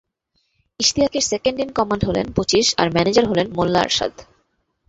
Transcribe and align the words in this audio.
ইশতিয়াকের 0.79 1.23
second 1.23 1.57
in 1.59 1.69
command 1.71 2.03
হলেন 2.05 2.25
পঁচিশ 2.35 2.67
আর 2.77 2.87
ম্যানেজার 2.95 3.25
হলেন 3.27 3.47
মোল্লা 3.53 3.79
আরশাদ। 3.81 4.13